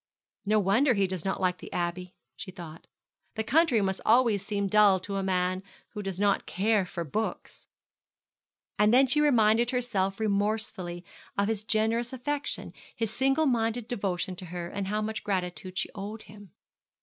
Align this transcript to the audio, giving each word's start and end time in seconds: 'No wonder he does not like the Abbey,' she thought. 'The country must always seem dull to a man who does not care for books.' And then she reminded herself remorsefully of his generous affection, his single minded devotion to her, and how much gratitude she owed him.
'No 0.47 0.57
wonder 0.57 0.95
he 0.95 1.05
does 1.05 1.23
not 1.23 1.39
like 1.39 1.59
the 1.59 1.71
Abbey,' 1.71 2.15
she 2.35 2.49
thought. 2.49 2.87
'The 3.35 3.43
country 3.43 3.81
must 3.83 4.01
always 4.03 4.43
seem 4.43 4.67
dull 4.67 4.99
to 4.99 5.17
a 5.17 5.21
man 5.21 5.61
who 5.89 6.01
does 6.01 6.19
not 6.19 6.47
care 6.47 6.87
for 6.87 7.03
books.' 7.03 7.67
And 8.79 8.91
then 8.91 9.05
she 9.05 9.21
reminded 9.21 9.69
herself 9.69 10.19
remorsefully 10.19 11.05
of 11.37 11.47
his 11.49 11.63
generous 11.63 12.13
affection, 12.13 12.73
his 12.95 13.13
single 13.13 13.45
minded 13.45 13.87
devotion 13.87 14.35
to 14.37 14.45
her, 14.45 14.69
and 14.69 14.87
how 14.87 15.03
much 15.03 15.23
gratitude 15.23 15.77
she 15.77 15.89
owed 15.93 16.23
him. 16.23 16.49